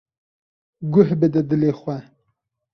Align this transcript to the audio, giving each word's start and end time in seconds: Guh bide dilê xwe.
Guh 0.91 1.09
bide 1.19 1.41
dilê 1.49 1.71
xwe. 1.79 1.97